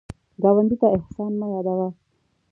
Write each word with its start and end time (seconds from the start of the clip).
ګاونډي 0.41 0.75
ته 0.81 0.87
احسان 0.95 1.31
مه 1.39 1.45
یادوه 1.53 1.87